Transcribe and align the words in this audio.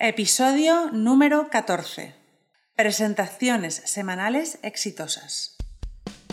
Episodio 0.00 0.90
número 0.90 1.48
14. 1.50 2.16
Presentaciones 2.74 3.80
semanales 3.84 4.58
exitosas. 4.64 5.56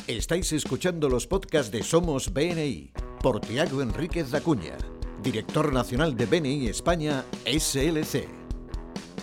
Estáis 0.08 0.52
escuchando 0.52 1.10
los 1.10 1.28
podcasts 1.28 1.71
de 1.71 1.84
Somos 1.84 2.34
BNI 2.34 2.92
por 3.21 3.39
Tiago 3.39 3.84
Enríquez 3.84 4.34
Acuña, 4.34 4.76
director 5.21 5.71
nacional 5.71 6.18
de 6.18 6.26
BNI 6.26 6.70
España 6.70 7.24
SLC. 7.46 8.28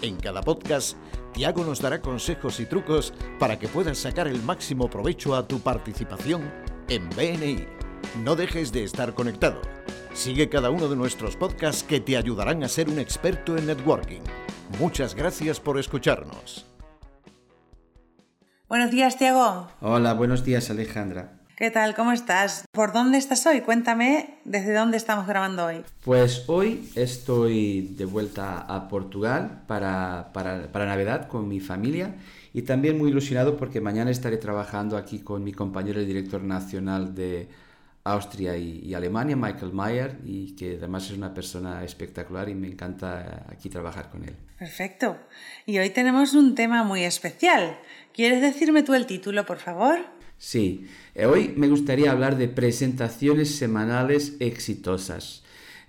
En 0.02 0.16
cada 0.18 0.40
podcast, 0.40 0.96
Tiago 1.34 1.64
nos 1.64 1.80
dará 1.80 2.00
consejos 2.00 2.60
y 2.60 2.66
trucos 2.66 3.12
para 3.40 3.58
que 3.58 3.66
puedas 3.66 3.98
sacar 3.98 4.28
el 4.28 4.40
máximo 4.44 4.88
provecho 4.88 5.34
a 5.34 5.48
tu 5.48 5.58
participación 5.58 6.48
en 6.88 7.10
BNI. 7.10 7.66
No 8.22 8.36
dejes 8.36 8.70
de 8.70 8.84
estar 8.84 9.14
conectado. 9.14 9.60
Sigue 10.18 10.48
cada 10.48 10.70
uno 10.70 10.88
de 10.88 10.96
nuestros 10.96 11.36
podcasts 11.36 11.84
que 11.84 12.00
te 12.00 12.16
ayudarán 12.16 12.64
a 12.64 12.68
ser 12.68 12.88
un 12.88 12.98
experto 12.98 13.56
en 13.56 13.68
networking. 13.68 14.20
Muchas 14.80 15.14
gracias 15.14 15.60
por 15.60 15.78
escucharnos. 15.78 16.66
Buenos 18.68 18.90
días, 18.90 19.16
Tiago. 19.16 19.68
Hola, 19.80 20.14
buenos 20.14 20.44
días, 20.44 20.70
Alejandra. 20.70 21.38
¿Qué 21.56 21.70
tal? 21.70 21.94
¿Cómo 21.94 22.10
estás? 22.10 22.64
¿Por 22.72 22.92
dónde 22.92 23.16
estás 23.16 23.46
hoy? 23.46 23.60
Cuéntame 23.60 24.40
desde 24.44 24.74
dónde 24.74 24.96
estamos 24.96 25.28
grabando 25.28 25.66
hoy. 25.66 25.84
Pues 26.04 26.48
hoy 26.48 26.90
estoy 26.96 27.94
de 27.96 28.04
vuelta 28.04 28.58
a 28.62 28.88
Portugal 28.88 29.62
para, 29.68 30.30
para, 30.32 30.66
para 30.72 30.86
Navidad 30.86 31.28
con 31.28 31.46
mi 31.46 31.60
familia 31.60 32.16
y 32.52 32.62
también 32.62 32.98
muy 32.98 33.10
ilusionado 33.10 33.56
porque 33.56 33.80
mañana 33.80 34.10
estaré 34.10 34.36
trabajando 34.38 34.96
aquí 34.96 35.20
con 35.20 35.44
mi 35.44 35.52
compañero, 35.52 36.00
el 36.00 36.08
director 36.08 36.42
nacional 36.42 37.14
de 37.14 37.67
Austria 38.12 38.56
y, 38.56 38.94
Alemania, 38.94 39.36
Michael 39.36 39.72
Mayer, 39.72 40.18
y 40.24 40.54
que 40.56 40.76
además 40.76 41.06
es 41.06 41.16
una 41.16 41.32
persona 41.34 41.84
espectacular 41.84 42.48
y 42.48 42.54
me 42.54 42.68
encanta 42.68 43.46
aquí 43.50 43.68
trabajar 43.68 44.10
con 44.10 44.24
él. 44.24 44.34
Perfecto. 44.58 45.18
Y 45.66 45.78
hoy 45.78 45.90
tenemos 45.90 46.34
un 46.34 46.54
tema 46.54 46.84
muy 46.84 47.04
especial. 47.04 47.78
¿Quieres 48.12 48.40
decirme 48.40 48.82
tú 48.82 48.94
el 48.94 49.06
título, 49.06 49.46
por 49.46 49.58
favor? 49.58 49.98
Sí, 50.38 50.86
eh, 51.14 51.26
hoy 51.26 51.52
me 51.56 51.68
gustaría 51.68 52.12
hablar 52.12 52.36
de 52.36 52.48
presentaciones 52.48 53.56
semanales 53.56 54.36
exitosas. 54.40 55.42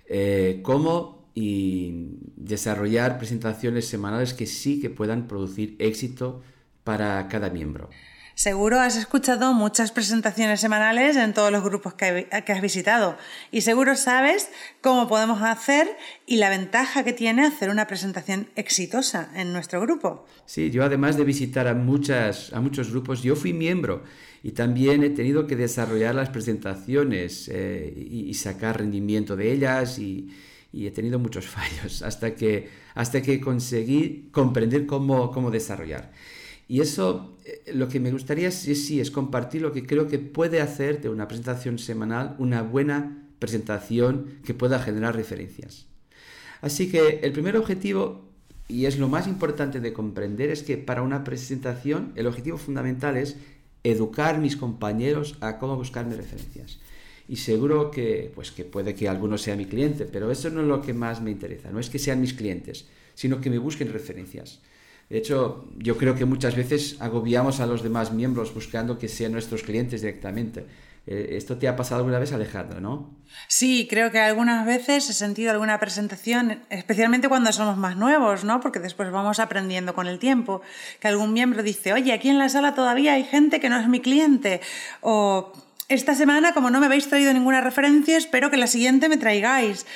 Eh, 0.08 0.60
cómo 0.62 1.20
y 1.34 2.18
desarrollar 2.36 3.18
presentaciones 3.18 3.86
semanales 3.86 4.34
que 4.34 4.46
sí 4.46 4.80
que 4.80 4.90
puedan 4.90 5.28
producir 5.28 5.76
éxito 5.78 6.42
para 6.84 7.28
cada 7.28 7.50
miembro. 7.50 7.88
Seguro 8.34 8.80
has 8.80 8.96
escuchado 8.96 9.52
muchas 9.52 9.92
presentaciones 9.92 10.60
semanales 10.60 11.16
en 11.16 11.34
todos 11.34 11.50
los 11.52 11.62
grupos 11.62 11.94
que, 11.94 12.28
has 12.30 12.60
visitado 12.60 13.16
y 13.50 13.62
seguro 13.62 13.96
sabes 13.96 14.50
cómo 14.80 15.08
podemos 15.08 15.42
hacer 15.42 15.88
y 16.26 16.36
la 16.36 16.48
ventaja 16.48 17.04
que 17.04 17.12
tiene 17.12 17.46
hacer 17.46 17.70
una 17.70 17.86
presentación 17.86 18.48
exitosa 18.56 19.30
en 19.34 19.52
nuestro 19.52 19.80
grupo. 19.80 20.26
Sí, 20.46 20.70
yo 20.70 20.84
además 20.84 21.16
de 21.16 21.24
visitar 21.24 21.66
a, 21.68 21.74
muchas, 21.74 22.52
a 22.52 22.60
muchos 22.60 22.90
grupos, 22.90 23.22
yo 23.22 23.36
fui 23.36 23.52
miembro 23.52 24.04
y 24.42 24.52
también 24.52 25.02
he 25.02 25.10
tenido 25.10 25.46
que 25.46 25.56
desarrollar 25.56 26.14
las 26.14 26.30
presentaciones 26.30 27.50
eh, 27.52 27.92
y, 27.96 28.32
sacar 28.34 28.78
rendimiento 28.78 29.36
de 29.36 29.52
ellas 29.52 29.98
y, 29.98 30.30
he 30.72 30.90
tenido 30.92 31.18
muchos 31.18 31.46
fallos 31.48 32.02
hasta 32.02 32.34
que, 32.34 32.70
hasta 32.94 33.20
que 33.22 33.40
conseguí 33.40 34.28
comprender 34.30 34.86
cómo, 34.86 35.30
cómo 35.30 35.50
desarrollar. 35.50 36.12
Y 36.70 36.82
eso, 36.82 37.36
eh, 37.44 37.72
lo 37.74 37.88
que 37.88 37.98
me 37.98 38.12
gustaría 38.12 38.46
es, 38.46 38.54
sí, 38.54 39.00
es 39.00 39.10
compartir 39.10 39.60
lo 39.60 39.72
que 39.72 39.84
creo 39.84 40.06
que 40.06 40.20
puede 40.20 40.60
hacer 40.60 41.00
de 41.00 41.08
una 41.08 41.26
presentación 41.26 41.80
semanal 41.80 42.36
una 42.38 42.62
buena 42.62 43.26
presentación 43.40 44.38
que 44.44 44.54
pueda 44.54 44.78
generar 44.78 45.16
referencias. 45.16 45.86
Así 46.60 46.88
que 46.88 47.18
el 47.24 47.32
primer 47.32 47.56
objetivo, 47.56 48.24
y 48.68 48.84
es 48.84 49.00
lo 49.00 49.08
más 49.08 49.26
importante 49.26 49.80
de 49.80 49.92
comprender, 49.92 50.48
es 50.50 50.62
que 50.62 50.78
para 50.78 51.02
una 51.02 51.24
presentación 51.24 52.12
el 52.14 52.28
objetivo 52.28 52.56
fundamental 52.56 53.16
es 53.16 53.36
educar 53.82 54.36
a 54.36 54.38
mis 54.38 54.56
compañeros 54.56 55.38
a 55.40 55.58
cómo 55.58 55.74
buscarme 55.74 56.14
referencias. 56.14 56.78
Y 57.26 57.38
seguro 57.38 57.90
que, 57.90 58.30
pues 58.32 58.52
que 58.52 58.64
puede 58.64 58.94
que 58.94 59.08
alguno 59.08 59.38
sea 59.38 59.56
mi 59.56 59.66
cliente, 59.66 60.04
pero 60.04 60.30
eso 60.30 60.50
no 60.50 60.60
es 60.60 60.68
lo 60.68 60.82
que 60.82 60.94
más 60.94 61.20
me 61.20 61.32
interesa. 61.32 61.72
No 61.72 61.80
es 61.80 61.90
que 61.90 61.98
sean 61.98 62.20
mis 62.20 62.34
clientes, 62.34 62.86
sino 63.16 63.40
que 63.40 63.50
me 63.50 63.58
busquen 63.58 63.92
referencias. 63.92 64.60
De 65.10 65.18
hecho, 65.18 65.68
yo 65.76 65.98
creo 65.98 66.14
que 66.14 66.24
muchas 66.24 66.54
veces 66.54 66.96
agobiamos 67.00 67.58
a 67.58 67.66
los 67.66 67.82
demás 67.82 68.12
miembros 68.12 68.54
buscando 68.54 68.96
que 68.96 69.08
sean 69.08 69.32
nuestros 69.32 69.64
clientes 69.64 70.02
directamente. 70.02 70.66
Eh, 71.04 71.30
esto 71.36 71.58
te 71.58 71.66
ha 71.66 71.74
pasado 71.74 71.98
alguna 71.98 72.20
vez, 72.20 72.32
Alejandra, 72.32 72.80
¿no? 72.80 73.10
Sí, 73.48 73.88
creo 73.90 74.12
que 74.12 74.20
algunas 74.20 74.64
veces 74.64 75.10
he 75.10 75.12
sentido 75.12 75.50
alguna 75.50 75.80
presentación, 75.80 76.62
especialmente 76.70 77.28
cuando 77.28 77.52
somos 77.52 77.76
más 77.76 77.96
nuevos, 77.96 78.44
¿no? 78.44 78.60
Porque 78.60 78.78
después 78.78 79.10
vamos 79.10 79.40
aprendiendo 79.40 79.94
con 79.94 80.06
el 80.06 80.20
tiempo, 80.20 80.62
que 81.00 81.08
algún 81.08 81.32
miembro 81.32 81.64
dice, 81.64 81.92
oye, 81.92 82.12
aquí 82.12 82.28
en 82.28 82.38
la 82.38 82.48
sala 82.48 82.76
todavía 82.76 83.14
hay 83.14 83.24
gente 83.24 83.58
que 83.58 83.68
no 83.68 83.80
es 83.80 83.88
mi 83.88 83.98
cliente, 84.00 84.60
o 85.00 85.52
esta 85.88 86.14
semana, 86.14 86.54
como 86.54 86.70
no 86.70 86.78
me 86.78 86.86
habéis 86.86 87.08
traído 87.08 87.32
ninguna 87.32 87.60
referencia, 87.60 88.16
espero 88.16 88.48
que 88.48 88.56
la 88.56 88.68
siguiente 88.68 89.08
me 89.08 89.16
traigáis. 89.16 89.86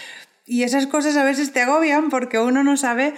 Y 0.47 0.65
esas 0.65 0.89
cosas 0.89 1.17
a 1.17 1.25
veces 1.25 1.53
te 1.53 1.63
agobian 1.63 2.11
porque 2.11 2.39
uno 2.39 2.65
no 2.65 2.77
sabe 2.77 3.15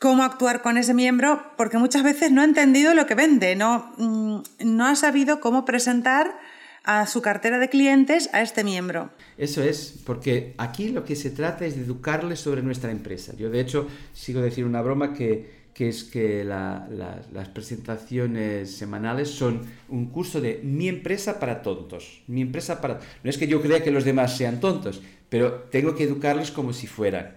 cómo 0.00 0.22
actuar 0.22 0.62
con 0.62 0.76
ese 0.76 0.94
miembro, 0.94 1.42
porque 1.56 1.78
muchas 1.78 2.02
veces 2.02 2.30
no 2.30 2.42
ha 2.42 2.44
entendido 2.44 2.94
lo 2.94 3.06
que 3.06 3.14
vende, 3.14 3.56
no, 3.56 3.92
mm, 3.96 4.42
no 4.64 4.86
ha 4.86 4.94
sabido 4.94 5.40
cómo 5.40 5.64
presentar 5.64 6.38
a 6.86 7.06
su 7.06 7.20
cartera 7.20 7.58
de 7.58 7.68
clientes 7.68 8.30
a 8.32 8.42
este 8.42 8.62
miembro. 8.62 9.10
Eso 9.36 9.62
es, 9.62 10.00
porque 10.04 10.54
aquí 10.56 10.90
lo 10.90 11.04
que 11.04 11.16
se 11.16 11.30
trata 11.30 11.66
es 11.66 11.74
de 11.76 11.82
educarle 11.82 12.36
sobre 12.36 12.62
nuestra 12.62 12.92
empresa. 12.92 13.34
Yo 13.36 13.50
de 13.50 13.60
hecho 13.60 13.88
sigo 14.12 14.40
decir 14.40 14.64
una 14.64 14.82
broma 14.82 15.12
que, 15.12 15.66
que 15.74 15.88
es 15.88 16.04
que 16.04 16.44
las 16.44 17.48
presentaciones 17.52 18.70
semanales 18.76 19.30
son 19.30 19.62
un 19.88 20.06
curso 20.10 20.40
de 20.40 20.60
mi 20.62 20.88
empresa 20.88 21.40
para 21.40 21.62
tontos. 21.62 22.22
Mi 22.28 22.40
empresa 22.40 22.80
para... 22.80 23.00
No 23.24 23.30
es 23.30 23.36
que 23.36 23.48
yo 23.48 23.60
crea 23.60 23.82
que 23.82 23.90
los 23.90 24.04
demás 24.04 24.36
sean 24.36 24.60
tontos, 24.60 25.02
pero 25.28 25.66
tengo 25.70 25.96
que 25.96 26.04
educarles 26.04 26.52
como 26.52 26.72
si 26.72 26.86
fueran. 26.86 27.34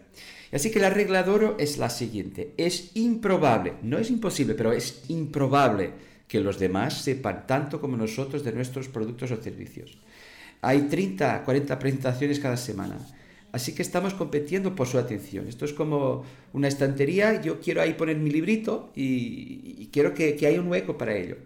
Así 0.52 0.72
que 0.72 0.80
la 0.80 0.90
regla 0.90 1.24
de 1.24 1.32
oro 1.32 1.56
es 1.60 1.78
la 1.78 1.90
siguiente. 1.90 2.54
Es 2.58 2.92
improbable, 2.96 3.74
no 3.84 3.98
es 3.98 4.10
imposible, 4.10 4.56
pero 4.56 4.72
es 4.72 5.04
improbable 5.10 5.92
que 6.28 6.40
los 6.40 6.60
demás 6.60 7.02
sepan 7.02 7.46
tanto 7.48 7.82
como 7.82 7.98
nosotros 7.98 8.44
de 8.44 8.54
nuestros 8.54 8.88
productos 8.88 9.32
o 9.32 9.42
servicios. 9.42 9.98
Hay 10.62 10.82
30, 10.84 11.44
40 11.44 11.80
presentaciones 11.80 12.40
cada 12.40 12.58
semana. 12.58 12.98
Así 13.52 13.74
que 13.74 13.82
estamos 13.82 14.14
compitiendo 14.14 14.76
por 14.76 14.88
su 14.88 15.00
atención. 15.00 15.48
Esto 15.48 15.66
es 15.66 15.74
como 15.74 16.24
una 16.54 16.68
estantería, 16.68 17.42
yo 17.42 17.60
quiero 17.60 17.82
ahí 17.82 17.94
poner 17.94 18.18
mi 18.18 18.30
librito 18.30 18.92
y, 18.96 19.90
quiero 19.92 20.14
que, 20.14 20.36
que, 20.36 20.46
haya 20.46 20.62
un 20.62 20.68
hueco 20.68 20.98
para 20.98 21.16
ello. 21.16 21.38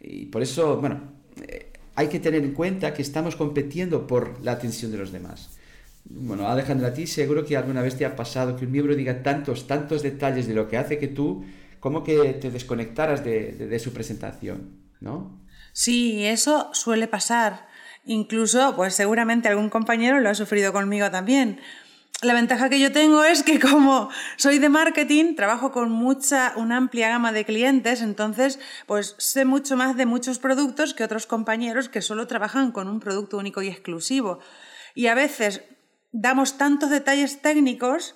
Y 0.00 0.26
por 0.26 0.42
eso, 0.42 0.78
bueno, 0.80 1.12
eh, 1.46 1.70
hay 1.94 2.08
que 2.08 2.18
tener 2.18 2.42
en 2.42 2.52
cuenta 2.52 2.92
que 2.92 3.02
estamos 3.02 3.36
compitiendo 3.36 4.06
por 4.06 4.42
la 4.42 4.52
atención 4.52 4.90
de 4.90 4.98
los 4.98 5.12
demás. 5.12 5.50
Bueno, 6.04 6.46
Alejandra, 6.48 6.88
a 6.88 6.94
ti 6.94 7.06
seguro 7.06 7.44
que 7.44 7.56
alguna 7.56 7.80
vez 7.82 7.96
te 7.96 8.04
ha 8.04 8.14
pasado 8.14 8.56
que 8.56 8.66
un 8.66 8.72
miembro 8.72 8.94
diga 8.94 9.22
tantos, 9.22 9.66
tantos 9.66 10.02
detalles 10.02 10.46
de 10.46 10.54
lo 10.54 10.68
que 10.68 10.76
hace 10.76 10.98
que 10.98 11.08
tú 11.08 11.44
como 11.80 12.02
que 12.02 12.34
te 12.34 12.50
desconectaras 12.50 13.24
de, 13.24 13.78
su 13.78 13.92
presentación, 13.92 14.80
¿no? 15.00 15.38
Sí, 15.72 16.24
eso 16.24 16.70
suele 16.72 17.08
pasar. 17.08 17.66
Incluso, 18.06 18.74
pues 18.74 18.94
seguramente 18.94 19.48
algún 19.48 19.68
compañero 19.68 20.20
lo 20.20 20.30
ha 20.30 20.34
sufrido 20.34 20.72
conmigo 20.72 21.10
también. 21.10 21.60
La 22.22 22.32
ventaja 22.32 22.70
que 22.70 22.80
yo 22.80 22.90
tengo 22.90 23.22
es 23.24 23.42
que 23.42 23.60
como 23.60 24.08
soy 24.36 24.58
de 24.58 24.70
marketing, 24.70 25.34
trabajo 25.34 25.72
con 25.72 25.90
mucha, 25.90 26.54
una 26.56 26.78
amplia 26.78 27.10
gama 27.10 27.32
de 27.32 27.44
clientes, 27.44 28.00
entonces 28.00 28.58
pues 28.86 29.14
sé 29.18 29.44
mucho 29.44 29.76
más 29.76 29.94
de 29.96 30.06
muchos 30.06 30.38
productos 30.38 30.94
que 30.94 31.04
otros 31.04 31.26
compañeros 31.26 31.90
que 31.90 32.00
solo 32.00 32.26
trabajan 32.26 32.72
con 32.72 32.88
un 32.88 33.00
producto 33.00 33.36
único 33.36 33.60
y 33.60 33.68
exclusivo. 33.68 34.38
Y 34.94 35.08
a 35.08 35.14
veces 35.14 35.64
damos 36.14 36.56
tantos 36.58 36.90
detalles 36.90 37.42
técnicos 37.42 38.14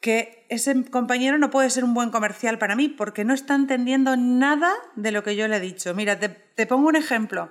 que 0.00 0.46
ese 0.48 0.84
compañero 0.90 1.38
no 1.38 1.50
puede 1.50 1.68
ser 1.70 1.84
un 1.84 1.94
buen 1.94 2.10
comercial 2.10 2.58
para 2.58 2.74
mí 2.74 2.88
porque 2.88 3.24
no 3.24 3.34
está 3.34 3.54
entendiendo 3.54 4.16
nada 4.16 4.72
de 4.96 5.12
lo 5.12 5.22
que 5.22 5.36
yo 5.36 5.46
le 5.46 5.56
he 5.56 5.60
dicho. 5.60 5.94
Mira, 5.94 6.18
te, 6.18 6.66
pongo 6.66 6.88
un 6.88 6.96
ejemplo. 6.96 7.50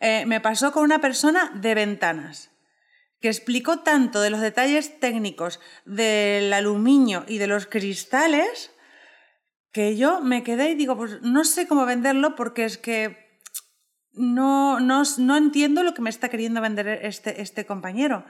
Eh, 0.00 0.26
me 0.26 0.40
pasó 0.40 0.72
con 0.72 0.82
una 0.82 1.00
persona 1.00 1.52
de 1.54 1.74
ventanas 1.74 2.50
que 3.20 3.28
explicó 3.28 3.80
tanto 3.80 4.20
de 4.20 4.30
los 4.30 4.40
detalles 4.40 5.00
técnicos 5.00 5.60
del 5.84 6.52
aluminio 6.52 7.24
y 7.26 7.38
de 7.38 7.46
los 7.46 7.66
cristales 7.66 8.72
que 9.72 9.96
yo 9.96 10.20
me 10.20 10.42
quedé 10.42 10.70
y 10.70 10.74
digo, 10.74 10.96
pues 10.96 11.22
no 11.22 11.44
sé 11.44 11.68
cómo 11.68 11.86
venderlo 11.86 12.34
porque 12.34 12.64
es 12.64 12.78
que 12.78 13.40
no, 14.12 14.80
no, 14.80 15.02
no 15.18 15.36
entiendo 15.36 15.84
lo 15.84 15.94
que 15.94 16.02
me 16.02 16.10
está 16.10 16.28
queriendo 16.28 16.60
vender 16.60 17.00
este, 17.02 17.42
este 17.42 17.64
compañero 17.64 18.24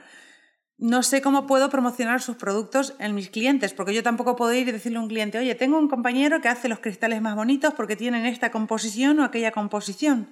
no 0.79 1.03
sé 1.03 1.21
cómo 1.21 1.45
puedo 1.45 1.69
promocionar 1.69 2.21
sus 2.21 2.37
productos 2.37 2.93
en 2.99 3.13
mis 3.13 3.29
clientes, 3.29 3.73
porque 3.73 3.93
yo 3.93 4.01
tampoco 4.01 4.35
puedo 4.35 4.53
ir 4.53 4.67
y 4.67 4.71
decirle 4.71 4.97
a 4.97 5.01
un 5.01 5.09
cliente, 5.09 5.37
oye, 5.37 5.53
tengo 5.55 5.77
un 5.77 5.89
compañero 5.89 6.39
que 6.41 6.47
hace 6.47 6.69
los 6.69 6.79
cristales 6.79 7.21
más 7.21 7.35
bonitos 7.35 7.73
porque 7.73 7.97
tienen 7.97 8.25
esta 8.25 8.51
composición 8.51 9.19
o 9.19 9.23
aquella 9.23 9.51
composición. 9.51 10.29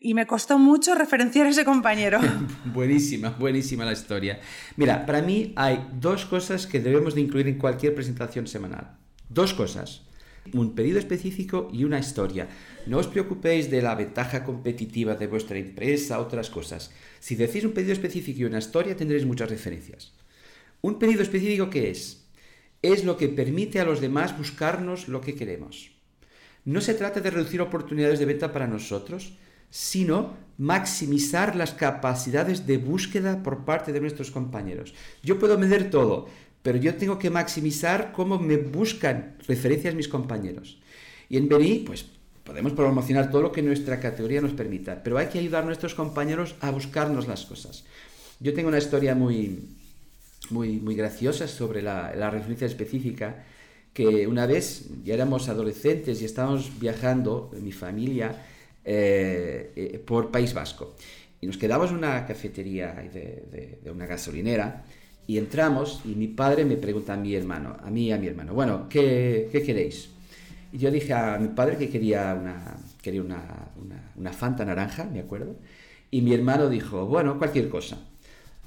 y 0.00 0.12
me 0.12 0.26
costó 0.26 0.58
mucho 0.58 0.94
referenciar 0.94 1.46
a 1.46 1.50
ese 1.50 1.64
compañero. 1.64 2.20
buenísima, 2.66 3.30
buenísima 3.30 3.86
la 3.86 3.92
historia. 3.92 4.38
Mira, 4.76 5.06
para 5.06 5.22
mí 5.22 5.52
hay 5.56 5.86
dos 5.98 6.26
cosas 6.26 6.66
que 6.66 6.78
debemos 6.78 7.14
de 7.14 7.22
incluir 7.22 7.48
en 7.48 7.58
cualquier 7.58 7.94
presentación 7.94 8.46
semanal. 8.46 8.98
Dos 9.30 9.54
cosas. 9.54 10.02
Un 10.52 10.74
pedido 10.74 10.98
específico 10.98 11.70
y 11.72 11.84
una 11.84 11.98
historia. 11.98 12.48
No 12.86 12.98
os 12.98 13.06
preocupéis 13.06 13.70
de 13.70 13.80
la 13.80 13.94
ventaja 13.94 14.44
competitiva 14.44 15.14
de 15.14 15.26
vuestra 15.26 15.56
empresa, 15.56 16.20
otras 16.20 16.50
cosas. 16.50 16.92
Si 17.24 17.36
decís 17.36 17.64
un 17.64 17.72
pedido 17.72 17.94
específico 17.94 18.40
y 18.40 18.44
una 18.44 18.58
historia, 18.58 18.94
tendréis 18.94 19.24
muchas 19.24 19.48
referencias. 19.48 20.12
Un 20.82 20.98
pedido 20.98 21.22
específico, 21.22 21.70
¿qué 21.70 21.88
es? 21.88 22.26
Es 22.82 23.02
lo 23.02 23.16
que 23.16 23.30
permite 23.30 23.80
a 23.80 23.86
los 23.86 24.02
demás 24.02 24.36
buscarnos 24.36 25.08
lo 25.08 25.22
que 25.22 25.34
queremos. 25.34 25.90
No 26.66 26.82
se 26.82 26.92
trata 26.92 27.22
de 27.22 27.30
reducir 27.30 27.62
oportunidades 27.62 28.18
de 28.18 28.26
venta 28.26 28.52
para 28.52 28.66
nosotros, 28.66 29.38
sino 29.70 30.36
maximizar 30.58 31.56
las 31.56 31.72
capacidades 31.72 32.66
de 32.66 32.76
búsqueda 32.76 33.42
por 33.42 33.64
parte 33.64 33.94
de 33.94 34.02
nuestros 34.02 34.30
compañeros. 34.30 34.92
Yo 35.22 35.38
puedo 35.38 35.56
medir 35.56 35.88
todo, 35.88 36.28
pero 36.62 36.76
yo 36.76 36.94
tengo 36.96 37.18
que 37.18 37.30
maximizar 37.30 38.12
cómo 38.12 38.38
me 38.38 38.58
buscan 38.58 39.38
referencias 39.48 39.94
mis 39.94 40.08
compañeros. 40.08 40.78
Y 41.30 41.38
en 41.38 41.48
BNI, 41.48 41.84
pues 41.86 42.04
podemos 42.44 42.72
promocionar 42.72 43.30
todo 43.30 43.42
lo 43.42 43.52
que 43.52 43.62
nuestra 43.62 43.98
categoría 43.98 44.40
nos 44.40 44.52
permita, 44.52 45.02
pero 45.02 45.18
hay 45.18 45.28
que 45.28 45.38
ayudar 45.38 45.62
a 45.62 45.66
nuestros 45.66 45.94
compañeros 45.94 46.54
a 46.60 46.70
buscarnos 46.70 47.26
las 47.26 47.46
cosas. 47.46 47.84
Yo 48.38 48.52
tengo 48.52 48.68
una 48.68 48.78
historia 48.78 49.14
muy, 49.14 49.60
muy, 50.50 50.78
muy 50.78 50.94
graciosa 50.94 51.48
sobre 51.48 51.82
la, 51.82 52.14
la 52.14 52.30
referencia 52.30 52.66
específica, 52.66 53.44
que 53.92 54.26
una 54.26 54.46
vez 54.46 54.86
ya 55.04 55.14
éramos 55.14 55.48
adolescentes 55.48 56.20
y 56.20 56.24
estábamos 56.24 56.78
viajando, 56.78 57.50
mi 57.60 57.72
familia, 57.72 58.42
eh, 58.84 59.72
eh, 59.76 60.02
por 60.04 60.30
País 60.30 60.52
Vasco. 60.52 60.94
Y 61.40 61.46
nos 61.46 61.56
quedamos 61.56 61.90
en 61.90 61.96
una 61.96 62.26
cafetería 62.26 62.92
de, 62.92 63.78
de, 63.82 63.90
una 63.90 64.06
gasolinera 64.06 64.84
y 65.26 65.38
entramos 65.38 66.02
y 66.04 66.08
mi 66.08 66.28
padre 66.28 66.64
me 66.64 66.76
pregunta 66.76 67.14
a 67.14 67.16
mi 67.16 67.34
hermano, 67.34 67.76
a 67.82 67.90
mí 67.90 68.08
y 68.08 68.12
a 68.12 68.18
mi 68.18 68.26
hermano, 68.26 68.52
bueno, 68.52 68.88
¿qué, 68.90 69.48
qué 69.50 69.62
queréis? 69.62 70.10
Yo 70.74 70.90
dije 70.90 71.14
a 71.14 71.38
mi 71.38 71.48
padre 71.48 71.76
que 71.76 71.88
quería 71.88 72.34
una, 72.34 72.76
quería 73.00 73.22
una, 73.22 73.70
una, 74.16 74.32
Fanta 74.32 74.64
naranja, 74.64 75.04
me 75.04 75.20
acuerdo, 75.20 75.54
y 76.10 76.20
mi 76.20 76.34
hermano 76.34 76.68
dijo, 76.68 77.06
bueno, 77.06 77.38
cualquier 77.38 77.68
cosa. 77.68 77.96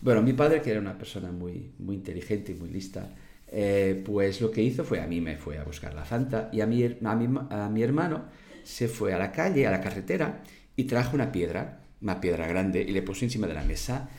Bueno, 0.01 0.21
mi 0.21 0.31
padre, 0.31 0.61
que 0.61 0.71
era 0.71 0.79
una 0.79 0.97
persona 0.97 1.31
muy, 1.31 1.71
muy 1.79 1.95
inteligente 1.95 2.53
y 2.53 2.55
muy 2.55 2.69
lista, 2.69 3.09
eh, 3.49 4.01
pues 4.05 4.39
lo 4.39 4.51
que 4.51 4.61
hizo 4.61 4.85
fue, 4.85 5.01
a 5.01 5.07
mí 5.07 5.19
me 5.19 5.35
fue 5.35 5.57
a 5.57 5.63
buscar 5.65 5.93
la 5.93 6.05
Fanta 6.05 6.49
y 6.53 6.61
a 6.61 6.65
mi, 6.65 6.85
a 6.85 7.15
mi, 7.15 7.39
a 7.49 7.69
mi 7.69 7.83
hermano 7.83 8.23
se 8.63 8.87
fue 8.87 9.13
a 9.13 9.17
la 9.17 9.33
calle, 9.33 9.67
a 9.67 9.71
la 9.71 9.81
carretera, 9.81 10.43
y 10.77 10.85
trajo 10.85 11.13
una 11.13 11.33
piedra, 11.33 11.81
una 12.01 12.21
piedra 12.21 12.47
grande, 12.47 12.83
y 12.83 12.91
le 12.91 13.01
puso 13.01 13.25
encima 13.25 13.47
de 13.47 13.53
la 13.53 13.63
mesa. 13.63 14.09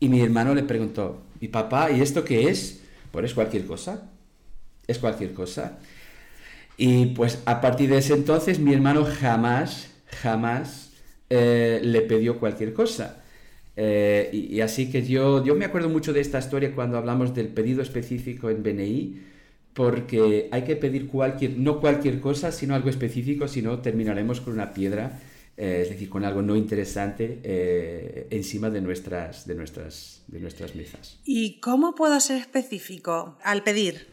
Y 0.00 0.08
mi 0.08 0.20
hermano 0.20 0.52
le 0.52 0.64
preguntó, 0.64 1.22
¿y 1.40 1.48
papá, 1.48 1.92
¿y 1.92 2.00
esto 2.00 2.24
qué 2.24 2.48
es? 2.48 2.82
Pues 3.12 3.26
es 3.26 3.34
cualquier 3.34 3.66
cosa. 3.66 4.10
Es 4.88 4.98
cualquier 4.98 5.32
cosa. 5.32 5.78
Y 6.76 7.06
pues 7.06 7.42
a 7.46 7.60
partir 7.60 7.90
de 7.90 7.98
ese 7.98 8.14
entonces 8.14 8.58
mi 8.58 8.72
hermano 8.74 9.04
jamás, 9.04 9.90
jamás 10.22 10.92
eh, 11.30 11.80
le 11.82 12.02
pidió 12.02 12.38
cualquier 12.38 12.72
cosa. 12.72 13.22
Eh, 13.76 14.30
y, 14.32 14.56
y, 14.56 14.60
así 14.62 14.90
que 14.90 15.04
yo, 15.06 15.44
yo 15.44 15.54
me 15.54 15.66
acuerdo 15.66 15.88
mucho 15.88 16.12
de 16.12 16.20
esta 16.20 16.38
historia 16.38 16.74
cuando 16.74 16.96
hablamos 16.96 17.34
del 17.34 17.48
pedido 17.48 17.82
específico 17.82 18.50
en 18.50 18.62
BNI, 18.62 19.20
porque 19.74 20.48
hay 20.52 20.62
que 20.62 20.76
pedir 20.76 21.06
cualquier, 21.08 21.58
no 21.58 21.80
cualquier 21.80 22.20
cosa, 22.20 22.52
sino 22.52 22.74
algo 22.74 22.88
específico, 22.88 23.46
si 23.48 23.60
no 23.60 23.80
terminaremos 23.80 24.40
con 24.40 24.54
una 24.54 24.72
piedra, 24.72 25.20
eh, 25.56 25.80
es 25.82 25.88
decir, 25.88 26.10
con 26.10 26.24
algo 26.24 26.42
no 26.42 26.54
interesante 26.54 27.40
eh, 27.42 28.26
encima 28.30 28.68
de 28.68 28.82
nuestras, 28.82 29.46
de, 29.46 29.54
nuestras, 29.54 30.22
de 30.26 30.40
nuestras 30.40 30.74
mesas. 30.74 31.18
¿Y 31.24 31.60
cómo 31.60 31.94
puedo 31.94 32.20
ser 32.20 32.36
específico 32.36 33.38
al 33.42 33.62
pedir? 33.62 34.08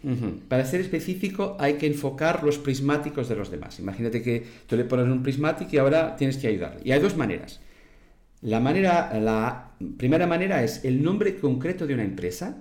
Para 0.48 0.66
ser 0.66 0.82
específico 0.82 1.58
hay 1.60 1.74
que 1.74 1.88
enfocar 1.88 2.44
los 2.44 2.58
prismáticos 2.58 3.28
de 3.28 3.36
los 3.36 3.52
demás. 3.52 3.80
Imagínate 3.80 4.22
que 4.22 4.46
tú 4.68 4.78
le 4.78 4.86
pones 4.86 5.08
un 5.08 5.22
prismático 5.22 5.70
y 5.74 5.78
ahora 5.80 6.16
tienes 6.16 6.38
que 6.38 6.48
ayudarle. 6.48 6.82
Y 6.86 6.92
hay 6.92 7.00
dos 7.02 7.18
maneras. 7.18 7.60
La, 8.42 8.60
manera, 8.60 9.14
la 9.20 9.72
primera 9.98 10.28
manera 10.28 10.64
es 10.64 10.86
el 10.86 11.04
nombre 11.04 11.38
concreto 11.38 11.88
de 11.88 11.94
una 11.94 12.04
empresa, 12.04 12.58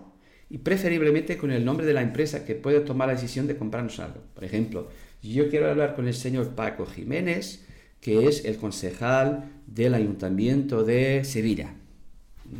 y 0.52 0.58
preferiblemente 0.58 1.38
con 1.38 1.50
el 1.50 1.64
nombre 1.64 1.86
de 1.86 1.94
la 1.94 2.02
empresa 2.02 2.44
que 2.44 2.54
puede 2.54 2.80
tomar 2.80 3.08
la 3.08 3.14
decisión 3.14 3.46
de 3.46 3.56
comprarnos 3.56 3.98
algo. 4.00 4.20
Por 4.34 4.44
ejemplo, 4.44 4.90
yo 5.22 5.48
quiero 5.48 5.70
hablar 5.70 5.94
con 5.94 6.06
el 6.06 6.12
señor 6.12 6.54
Paco 6.54 6.84
Jiménez, 6.84 7.64
que 8.02 8.26
es 8.26 8.44
el 8.44 8.58
concejal 8.58 9.44
del 9.66 9.94
Ayuntamiento 9.94 10.84
de 10.84 11.24
Sevilla 11.24 11.72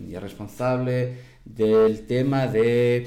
y 0.08 0.14
es 0.14 0.22
responsable 0.22 1.14
del 1.44 2.06
tema 2.06 2.46
de, 2.46 3.06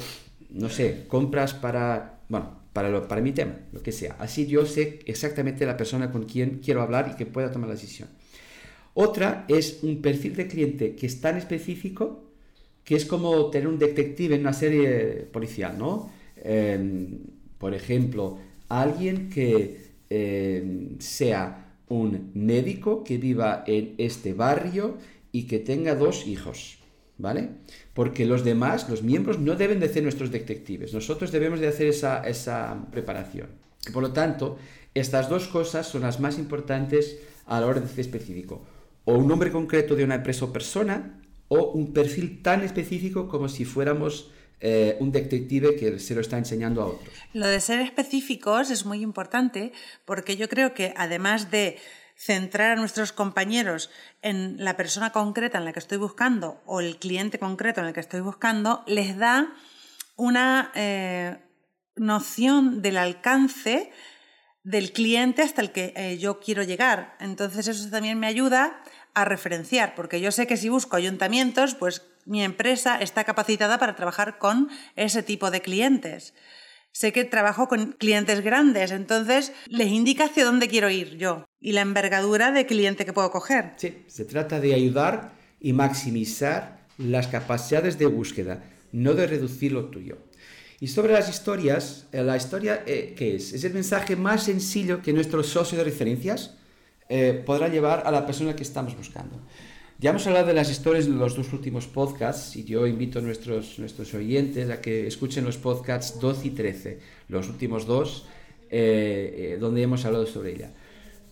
no 0.51 0.69
sé, 0.69 1.05
compras 1.07 1.53
para, 1.53 2.19
bueno, 2.29 2.59
para, 2.73 2.89
lo, 2.89 3.07
para 3.07 3.21
mi 3.21 3.31
tema, 3.31 3.57
lo 3.71 3.81
que 3.81 3.91
sea. 3.91 4.17
Así 4.19 4.45
yo 4.45 4.65
sé 4.65 4.99
exactamente 5.05 5.65
la 5.65 5.77
persona 5.77 6.11
con 6.11 6.25
quien 6.25 6.59
quiero 6.59 6.81
hablar 6.81 7.11
y 7.13 7.17
que 7.17 7.25
pueda 7.25 7.51
tomar 7.51 7.69
la 7.69 7.75
decisión. 7.75 8.09
Otra 8.93 9.45
es 9.47 9.79
un 9.81 10.01
perfil 10.01 10.35
de 10.35 10.47
cliente 10.47 10.95
que 10.95 11.07
es 11.07 11.19
tan 11.21 11.37
específico 11.37 12.25
que 12.83 12.95
es 12.95 13.05
como 13.05 13.49
tener 13.49 13.67
un 13.67 13.79
detective 13.79 14.35
en 14.35 14.41
una 14.41 14.53
serie 14.53 15.27
policial, 15.31 15.77
¿no? 15.77 16.11
Em, 16.37 17.17
por 17.57 17.73
ejemplo, 17.73 18.37
alguien 18.69 19.29
que 19.29 19.85
em, 20.09 20.99
sea 20.99 21.64
un 21.87 22.31
médico 22.33 23.03
que 23.03 23.17
viva 23.17 23.63
en 23.67 23.95
este 23.97 24.33
barrio 24.33 24.97
y 25.31 25.43
que 25.43 25.59
tenga 25.59 25.95
dos 25.95 26.27
hijos, 26.27 26.79
¿vale? 27.17 27.49
Porque 27.93 28.25
los 28.25 28.43
demás, 28.43 28.89
los 28.89 29.03
miembros, 29.03 29.39
no 29.39 29.55
deben 29.55 29.79
de 29.79 29.89
ser 29.89 30.03
nuestros 30.03 30.31
detectives. 30.31 30.93
Nosotros 30.93 31.31
debemos 31.31 31.59
de 31.59 31.67
hacer 31.67 31.87
esa, 31.87 32.21
esa 32.27 32.85
preparación. 32.91 33.49
Por 33.93 34.01
lo 34.01 34.13
tanto, 34.13 34.57
estas 34.93 35.29
dos 35.29 35.47
cosas 35.47 35.87
son 35.87 36.01
las 36.01 36.19
más 36.19 36.39
importantes 36.39 37.19
a 37.45 37.59
la 37.59 37.67
hora 37.67 37.81
de 37.81 37.87
ser 37.87 37.99
específico. 37.99 38.65
O 39.03 39.13
un 39.13 39.27
nombre 39.27 39.51
concreto 39.51 39.95
de 39.95 40.03
una 40.03 40.15
empresa 40.15 40.45
o 40.45 40.53
persona, 40.53 41.21
o 41.47 41.71
un 41.71 41.93
perfil 41.93 42.41
tan 42.41 42.63
específico 42.63 43.27
como 43.27 43.49
si 43.49 43.65
fuéramos 43.65 44.31
eh, 44.61 44.97
un 44.99 45.11
detective 45.11 45.75
que 45.75 45.99
se 45.99 46.15
lo 46.15 46.21
está 46.21 46.37
enseñando 46.37 46.81
a 46.81 46.87
otros. 46.87 47.13
Lo 47.33 47.47
de 47.47 47.59
ser 47.59 47.81
específicos 47.81 48.71
es 48.71 48.85
muy 48.85 49.01
importante 49.01 49.71
porque 50.05 50.37
yo 50.37 50.49
creo 50.49 50.73
que 50.73 50.93
además 50.97 51.51
de 51.51 51.77
centrar 52.17 52.71
a 52.71 52.75
nuestros 52.75 53.11
compañeros 53.11 53.89
en 54.21 54.63
la 54.63 54.77
persona 54.77 55.11
concreta 55.11 55.57
en 55.57 55.65
la 55.65 55.73
que 55.73 55.79
estoy 55.79 55.97
buscando 55.97 56.61
o 56.65 56.79
el 56.79 56.97
cliente 56.97 57.39
concreto 57.39 57.81
en 57.81 57.87
el 57.87 57.93
que 57.93 57.99
estoy 57.99 58.21
buscando, 58.21 58.83
les 58.87 59.17
da 59.17 59.53
una 60.15 60.71
eh, 60.75 61.37
noción 61.95 62.81
del 62.81 62.97
alcance 62.97 63.91
del 64.63 64.93
cliente 64.93 65.43
hasta 65.43 65.61
el 65.61 65.71
que 65.71 65.93
eh, 65.95 66.17
yo 66.17 66.39
quiero 66.39 66.63
llegar. 66.63 67.15
Entonces 67.19 67.67
eso 67.67 67.89
también 67.89 68.19
me 68.19 68.27
ayuda 68.27 68.81
a 69.13 69.25
referenciar, 69.25 69.93
porque 69.95 70.19
yo 70.19 70.31
sé 70.31 70.47
que 70.47 70.57
si 70.57 70.69
busco 70.69 70.97
ayuntamientos, 70.97 71.75
pues 71.75 72.01
mi 72.25 72.43
empresa 72.43 72.99
está 72.99 73.23
capacitada 73.23 73.77
para 73.77 73.95
trabajar 73.95 74.37
con 74.37 74.69
ese 74.95 75.23
tipo 75.23 75.51
de 75.51 75.61
clientes. 75.61 76.33
Sé 76.91 77.11
que 77.11 77.25
trabajo 77.25 77.67
con 77.67 77.91
clientes 77.93 78.41
grandes, 78.41 78.91
entonces 78.91 79.51
les 79.67 79.89
indica 79.89 80.25
hacia 80.25 80.45
dónde 80.45 80.69
quiero 80.69 80.89
ir 80.89 81.17
yo 81.17 81.45
y 81.59 81.73
la 81.73 81.81
envergadura 81.81 82.51
de 82.51 82.65
cliente 82.65 83.05
que 83.05 83.13
puedo 83.13 83.31
coger. 83.31 83.73
Sí, 83.77 84.05
se 84.07 84.23
trata 84.23 84.59
de 84.59 84.73
ayudar 84.73 85.33
y 85.59 85.73
maximizar 85.73 86.85
las 86.97 87.27
capacidades 87.27 87.99
de 87.99 88.05
búsqueda, 88.05 88.63
no 88.91 89.13
de 89.13 89.27
reducir 89.27 89.73
lo 89.73 89.85
tuyo. 89.89 90.17
Y 90.79 90.87
sobre 90.87 91.13
las 91.13 91.29
historias, 91.29 92.07
eh, 92.11 92.23
la 92.23 92.37
historia, 92.37 92.83
eh, 92.85 93.13
¿qué 93.17 93.35
es? 93.35 93.53
Es 93.53 93.63
el 93.63 93.73
mensaje 93.73 94.15
más 94.15 94.43
sencillo 94.43 95.01
que 95.01 95.13
nuestro 95.13 95.43
socio 95.43 95.77
de 95.77 95.83
referencias 95.83 96.55
eh, 97.09 97.43
podrá 97.45 97.67
llevar 97.67 98.03
a 98.05 98.11
la 98.11 98.25
persona 98.25 98.55
que 98.55 98.63
estamos 98.63 98.95
buscando. 98.95 99.41
Ya 99.97 100.09
hemos 100.09 100.27
hablado 100.27 100.47
de 100.47 100.53
las 100.53 100.69
historias 100.69 101.05
en 101.05 101.17
los 101.17 101.37
dos 101.37 101.53
últimos 101.53 101.87
podcasts 101.87 102.57
y 102.57 102.65
yo 102.65 102.85
invito 102.85 103.19
a 103.19 103.21
nuestros, 103.21 103.79
nuestros 103.79 104.13
oyentes 104.13 104.69
a 104.69 104.81
que 104.81 105.07
escuchen 105.07 105.45
los 105.45 105.57
podcasts 105.57 106.19
12 106.19 106.47
y 106.47 106.49
13, 106.49 106.99
los 107.29 107.47
últimos 107.47 107.85
dos, 107.85 108.25
eh, 108.69 109.53
eh, 109.53 109.57
donde 109.57 109.83
hemos 109.83 110.03
hablado 110.03 110.25
sobre 110.25 110.51
ella. 110.51 110.71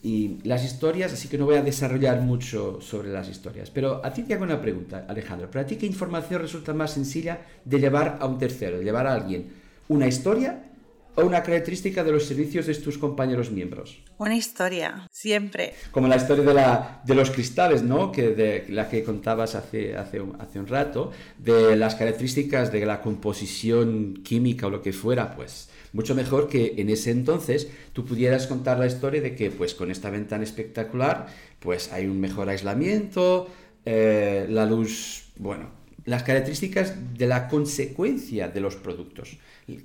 Y 0.02 0.38
las 0.44 0.64
historias, 0.64 1.12
así 1.12 1.28
que 1.28 1.38
no 1.38 1.46
voy 1.46 1.58
a 1.58 1.62
desarrollar 1.62 2.22
mucho 2.22 2.80
sobre 2.80 3.12
las 3.12 3.28
historias, 3.28 3.70
pero 3.70 4.00
a 4.04 4.14
ti 4.14 4.24
te 4.24 4.34
hago 4.34 4.46
una 4.46 4.62
pregunta, 4.62 5.06
Alejandro. 5.10 5.52
¿Para 5.52 5.68
ti 5.68 5.76
qué 5.76 5.86
información 5.86 6.42
resulta 6.42 6.74
más 6.74 6.92
sencilla 6.92 7.42
de 7.66 7.80
llevar 7.80 8.18
a 8.22 8.26
un 8.26 8.38
tercero, 8.38 8.78
de 8.78 8.86
llevar 8.86 9.08
a 9.08 9.14
alguien? 9.14 9.46
¿Una 9.90 10.08
historia 10.08 10.72
o 11.16 11.24
una 11.24 11.44
característica 11.44 12.04
de 12.04 12.12
los 12.12 12.26
servicios 12.26 12.66
de 12.66 12.76
tus 12.76 12.98
compañeros 12.98 13.52
miembros. 13.52 14.02
Una 14.18 14.36
historia, 14.36 15.08
siempre. 15.12 15.74
Como 15.92 16.08
la 16.08 16.16
historia 16.16 16.44
de, 16.44 16.54
la, 16.54 17.02
de 17.06 17.16
los 17.16 17.30
cristales, 17.30 17.84
¿no? 17.84 18.12
Que 18.12 18.30
de 18.30 18.66
la 18.70 18.90
que 18.90 19.04
contabas 19.04 19.56
hace, 19.56 19.96
hace, 19.96 20.22
hace 20.40 20.60
un 20.60 20.68
rato, 20.68 21.12
de 21.38 21.76
las 21.76 21.96
características 21.96 22.72
de 22.72 22.86
la 22.86 23.02
composición 23.02 24.22
química 24.24 24.68
o 24.68 24.70
lo 24.70 24.82
que 24.82 24.94
fuera, 24.94 25.36
pues 25.36 25.70
mucho 25.94 26.16
mejor 26.16 26.50
que 26.50 26.74
en 26.78 26.90
ese 26.90 27.12
entonces 27.12 27.68
tú 27.94 28.06
pudieras 28.06 28.48
contar 28.48 28.80
la 28.80 28.88
historia 28.88 29.22
de 29.22 29.36
que 29.36 29.52
pues 29.52 29.76
con 29.76 29.92
esta 29.92 30.10
ventana 30.10 30.44
espectacular 30.44 31.28
pues 31.60 31.94
hay 31.94 32.08
un 32.08 32.20
mejor 32.20 32.50
aislamiento, 32.50 33.48
eh, 33.86 34.48
la 34.50 34.66
luz, 34.66 35.26
bueno, 35.38 35.83
las 36.06 36.24
características 36.24 36.96
de 37.18 37.28
la 37.28 37.48
consecuencia 37.48 38.50
de 38.50 38.60
los 38.60 38.76
productos. 38.76 39.38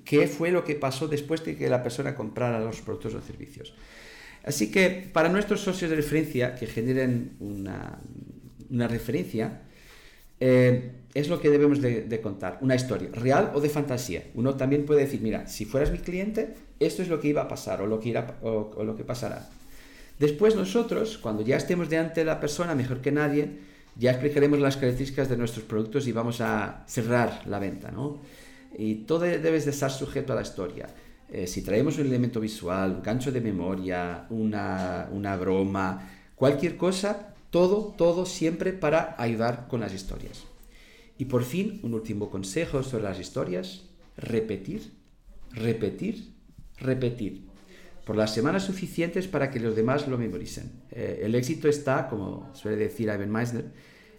¿Qué 0.05 0.27
fue 0.27 0.51
lo 0.51 0.65
que 0.65 0.75
pasó 0.75 1.09
después 1.09 1.45
de 1.45 1.57
que 1.57 1.69
la 1.69 1.83
persona 1.83 2.15
comprara 2.15 2.61
los 2.61 2.81
productos 2.81 3.15
o 3.15 3.23
servicios? 3.23 3.75
Así 4.45 4.71
que 4.71 5.09
para 5.13 5.29
nuestros 5.29 5.61
socios 5.61 5.91
de 5.91 5.97
referencia 5.97 6.55
que 6.55 6.67
generen 6.67 7.37
una, 7.41 8.01
una 8.71 8.89
referencia, 8.89 9.63
eh, 10.41 10.93
es 11.15 11.29
lo 11.29 11.41
que 11.41 11.51
debemos 11.51 11.81
de, 11.81 12.21
contar, 12.21 12.59
una 12.61 12.75
historia, 12.75 13.09
real 13.13 13.51
o 13.55 13.61
de 13.61 13.69
fantasía. 13.69 14.25
Uno 14.35 14.55
también 14.55 14.85
puede 14.85 15.01
decir, 15.01 15.21
mira, 15.21 15.49
si 15.49 15.65
fueras 15.65 15.91
mi 15.91 15.99
cliente, 15.99 16.55
esto 16.79 17.03
es 17.03 17.09
lo 17.09 17.19
que 17.19 17.29
iba 17.29 17.43
a 17.43 17.49
pasar 17.49 17.83
o 17.83 17.87
lo 17.87 17.99
que, 17.99 18.11
irá, 18.11 18.39
o, 18.43 18.85
lo 18.85 18.95
que 18.95 19.05
pasará. 19.05 19.49
Después 20.19 20.55
nosotros, 20.55 21.19
cuando 21.19 21.43
ya 21.43 21.57
estemos 21.57 21.89
delante 21.89 22.21
de 22.21 22.27
la 22.27 22.41
persona, 22.41 22.75
mejor 22.75 23.01
que 23.01 23.11
nadie, 23.11 23.49
ya 23.99 24.13
explicaremos 24.13 24.61
las 24.61 24.77
características 24.77 25.29
de 25.29 25.37
nuestros 25.37 25.65
productos 25.65 26.07
y 26.07 26.13
vamos 26.13 26.41
a 26.41 26.85
cerrar 26.87 27.43
la 27.47 27.59
venta, 27.59 27.91
¿no? 27.91 28.19
Y 28.77 28.95
todo 29.07 29.21
debe 29.21 29.61
de 29.61 29.71
estar 29.71 29.91
sujeto 29.91 30.33
a 30.33 30.37
la 30.37 30.43
historia. 30.43 30.87
Eh, 31.31 31.47
si 31.47 31.63
traemos 31.63 31.99
un 31.99 32.07
elemento 32.07 32.41
visual, 32.41 32.93
un 32.93 33.03
gancho 33.03 33.33
de 33.33 33.41
memoria, 33.41 34.27
una, 34.31 35.09
una 35.11 35.37
broma, 35.37 36.11
cualquier 36.37 36.77
cosa, 36.77 37.35
todo, 37.51 37.95
todo 37.99 38.25
siempre 38.25 38.73
para 38.73 39.17
ayudar 39.19 39.67
con 39.69 39.81
las 39.81 39.93
historias. 39.93 40.45
Y 41.19 41.25
por 41.25 41.43
fin, 41.43 41.81
un 41.83 41.95
último 41.95 42.31
consejo 42.31 42.83
sobre 42.85 43.05
las 43.05 43.19
historias, 43.19 43.83
repetir, 44.17 44.93
repetir, 45.53 46.33
repetir, 46.79 47.43
por 48.09 48.17
las 48.17 48.33
semanas 48.33 48.65
suficientes 48.65 49.29
para 49.29 49.51
que 49.51 49.61
los 49.61 49.77
demás 49.77 50.09
lo 50.09 50.17
memoricen. 50.17 50.73
Eh, 50.91 51.21
el 51.25 51.35
éxito 51.35 51.69
está, 51.69 52.09
como 52.09 52.49
suele 52.55 52.79
decir 52.79 53.03
Ivan 53.03 53.31
Meisner, 53.31 53.67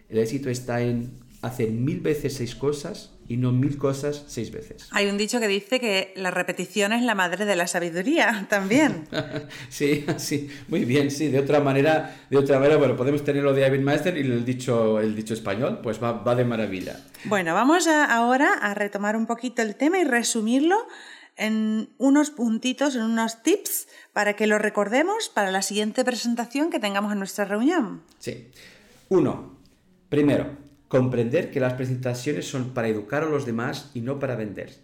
el 0.10 0.20
éxito 0.20 0.52
está 0.52 0.80
en 0.82 1.10
hacer 1.42 1.72
mil 1.72 2.00
veces 2.00 2.36
seis 2.36 2.54
cosas 2.54 3.14
y 3.28 3.38
no 3.38 3.52
mil 3.52 3.80
cosas 3.80 4.26
seis 4.28 4.52
veces. 4.52 4.88
Hay 4.92 5.08
un 5.08 5.18
dicho 5.18 5.40
que 5.40 5.48
dice 5.48 5.80
que 5.80 6.14
la 6.16 6.30
repetición 6.30 6.94
es 6.94 7.02
la 7.02 7.16
madre 7.16 7.46
de 7.46 7.56
la 7.56 7.66
sabiduría 7.66 8.46
también. 8.50 9.08
sí, 9.70 10.06
sí, 10.18 10.52
muy 10.68 10.86
bien, 10.86 11.10
sí. 11.10 11.30
De 11.30 11.40
otra 11.40 11.60
manera, 11.60 12.16
de 12.30 12.38
otra 12.38 12.60
manera, 12.60 12.78
bueno, 12.78 12.96
podemos 12.96 13.24
tener 13.24 13.42
lo 13.42 13.56
de 13.56 13.66
Ivan 13.66 13.84
Meister 13.84 14.16
y 14.16 14.22
el 14.22 14.46
dicho, 14.46 15.00
el 15.00 15.16
dicho 15.16 15.34
español, 15.34 15.80
pues 15.82 16.00
va, 16.02 16.12
va 16.12 16.36
de 16.36 16.46
maravilla. 16.46 17.00
Bueno, 17.24 17.56
vamos 17.56 17.88
ahora 17.88 18.54
a 18.54 18.76
retomar 18.76 19.16
un 19.16 19.26
poquito 19.26 19.64
el 19.64 19.74
tema 19.74 19.98
y 19.98 20.04
resumirlo 20.04 20.78
en 21.40 21.90
unos 21.98 22.30
puntitos, 22.30 22.96
en 22.96 23.04
unos 23.04 23.42
tips 23.42 23.88
para 24.14 24.36
que 24.36 24.46
lo 24.46 24.60
recordemos 24.60 25.30
para 25.30 25.52
la 25.52 25.62
siguiente 25.62 26.04
presentación 26.04 26.70
que 26.70 26.80
tengamos 26.80 27.14
en 27.14 27.20
nuestra 27.20 27.46
reunión. 27.46 28.04
Sí. 28.20 28.52
Uno, 29.08 29.58
primero, 30.10 30.58
comprender 30.90 31.50
que 31.50 31.62
las 31.62 31.74
presentaciones 31.74 32.48
son 32.48 32.74
para 32.74 32.90
educar 32.90 33.24
a 33.24 33.30
los 33.30 33.46
demás 33.46 33.90
y 33.94 34.02
no 34.02 34.20
para 34.20 34.36
vender. 34.36 34.76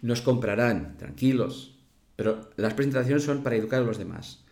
Nos 0.00 0.22
comprarán, 0.22 0.96
tranquilos, 0.96 1.76
pero 2.14 2.50
las 2.56 2.74
presentaciones 2.74 3.24
son 3.24 3.42
para 3.42 3.56
educar 3.56 3.82
a 3.82 3.84
los 3.84 3.98
demás. 3.98 4.44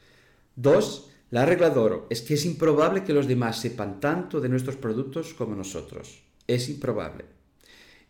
Dos, 0.57 1.11
la 1.31 1.47
regla 1.47 1.71
de 1.71 1.79
oro 1.79 2.07
es 2.11 2.23
que 2.23 2.35
es 2.35 2.45
improbable 2.45 3.05
que 3.05 3.13
los 3.13 3.29
demás 3.29 3.61
sepan 3.61 4.01
tanto 4.01 4.41
de 4.41 4.49
nuestros 4.49 4.77
productos 4.77 5.33
como 5.35 5.55
nosotros. 5.55 6.23
Es 6.49 6.69
improbable. 6.69 7.27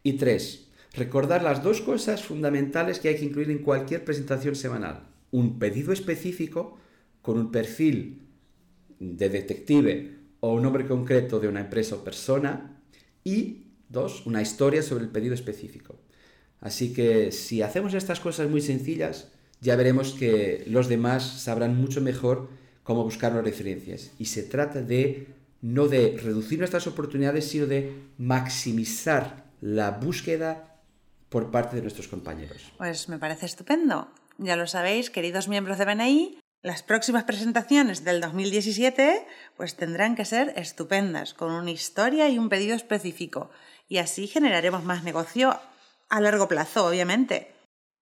Y 0.03 0.15
tres, 0.15 0.70
recordar 0.95 1.43
las 1.43 1.63
dos 1.63 1.81
cosas 1.81 2.25
fundamentales 2.25 2.99
que 2.99 3.09
hay 3.09 3.17
que 3.17 3.25
incluir 3.25 3.51
en 3.51 3.59
cualquier 3.59 4.05
presentación 4.05 4.57
semanal. 4.57 5.07
Un 5.31 5.59
pedido 5.59 5.93
específico 5.93 6.79
con 7.23 7.39
un 7.39 7.51
perfil 7.51 8.23
de 8.99 9.29
detective 9.29 10.17
o 10.41 10.55
un 10.55 10.63
nombre 10.63 10.87
concreto 10.87 11.39
de 11.39 11.49
una 11.49 11.61
empresa 11.61 11.97
o 11.97 12.05
persona 12.05 12.81
y 13.25 13.67
dos, 13.89 14.27
una 14.27 14.43
historia 14.43 14.83
sobre 14.83 15.05
el 15.05 15.11
pedido 15.11 15.35
específico. 15.35 15.97
Así 16.61 16.93
que 16.93 17.33
si 17.33 17.63
hacemos 17.63 17.95
estas 17.95 18.21
cosas 18.21 18.49
muy 18.49 18.61
sencillas, 18.61 19.33
ya 19.61 19.77
veremos 19.77 20.13
que 20.13 20.65
los 20.67 20.89
demás 20.89 21.43
sabrán 21.43 21.77
mucho 21.77 22.01
mejor 22.01 22.49
cómo 22.83 23.05
buscar 23.05 23.33
las 23.33 23.45
referencias. 23.45 24.13
Y 24.19 24.27
se 24.27 24.43
trata 24.43 24.83
de 24.83 25.29
no 25.63 25.89
de 25.89 26.19
reducir 26.23 26.59
nuestras 26.59 26.87
oportunidades, 26.87 27.47
sino 27.47 27.67
de 27.67 27.93
maximizar 28.19 29.51
la 29.61 29.91
búsqueda 29.91 30.70
por 31.31 31.51
parte 31.51 31.77
de 31.77 31.83
nuestros 31.83 32.09
compañeros. 32.09 32.73
Pues 32.77 33.09
me 33.09 33.19
parece 33.19 33.47
estupendo. 33.47 34.09
Ya 34.37 34.57
lo 34.57 34.67
sabéis, 34.67 35.11
queridos 35.11 35.49
miembros 35.49 35.79
de 35.79 35.85
BNI, 35.87 36.39
las 36.63 36.83
próximas 36.83 37.25
presentaciones 37.25 38.05
del 38.05 38.21
2017 38.21 39.27
pues 39.57 39.77
tendrán 39.77 40.15
que 40.15 40.27
ser 40.27 40.53
estupendas, 40.57 41.33
con 41.33 41.53
una 41.53 41.71
historia 41.71 42.29
y 42.29 42.39
un 42.39 42.51
pedido 42.51 42.75
específico, 42.75 43.51
y 43.89 43.97
así 43.97 44.27
generaremos 44.27 44.85
más 44.85 45.03
negocio 45.03 45.59
a 46.11 46.21
largo 46.21 46.49
plazo, 46.49 46.87
obviamente. 46.87 47.53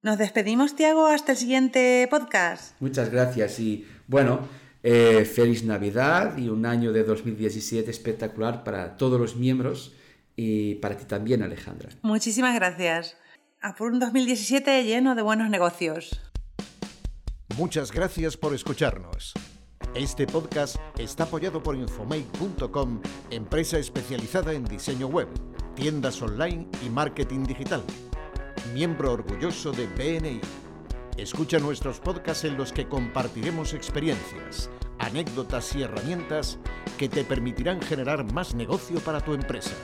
Nos 0.02 0.18
despedimos, 0.18 0.74
Tiago, 0.74 1.06
hasta 1.06 1.32
el 1.32 1.38
siguiente 1.38 2.08
podcast. 2.10 2.74
Muchas 2.80 3.10
gracias 3.10 3.60
y 3.60 3.86
bueno, 4.08 4.48
eh, 4.82 5.24
feliz 5.24 5.64
Navidad 5.64 6.36
y 6.36 6.48
un 6.48 6.66
año 6.66 6.92
de 6.92 7.04
2017 7.04 7.90
espectacular 7.90 8.64
para 8.64 8.96
todos 8.96 9.20
los 9.20 9.36
miembros 9.36 9.92
y 10.40 10.76
para 10.76 10.96
ti 10.96 11.04
también, 11.04 11.42
Alejandra. 11.42 11.88
Muchísimas 12.02 12.54
gracias. 12.54 13.16
A 13.60 13.74
por 13.74 13.90
un 13.90 13.98
2017 13.98 14.84
lleno 14.84 15.16
de 15.16 15.22
buenos 15.22 15.50
negocios. 15.50 16.20
Muchas 17.56 17.90
gracias 17.90 18.36
por 18.36 18.54
escucharnos. 18.54 19.34
Este 19.96 20.28
podcast 20.28 20.76
está 20.96 21.24
apoyado 21.24 21.60
por 21.60 21.74
Infomake.com, 21.74 23.02
empresa 23.30 23.78
especializada 23.78 24.52
en 24.52 24.64
diseño 24.64 25.08
web, 25.08 25.26
tiendas 25.74 26.22
online 26.22 26.68
y 26.86 26.88
marketing 26.88 27.42
digital. 27.42 27.82
Miembro 28.72 29.14
orgulloso 29.14 29.72
de 29.72 29.88
BNI. 29.88 30.40
Escucha 31.16 31.58
nuestros 31.58 31.98
podcasts 31.98 32.44
en 32.44 32.56
los 32.56 32.72
que 32.72 32.86
compartiremos 32.86 33.74
experiencias, 33.74 34.70
anécdotas 35.00 35.74
y 35.74 35.82
herramientas 35.82 36.60
que 36.96 37.08
te 37.08 37.24
permitirán 37.24 37.82
generar 37.82 38.32
más 38.32 38.54
negocio 38.54 39.00
para 39.00 39.20
tu 39.20 39.34
empresa. 39.34 39.74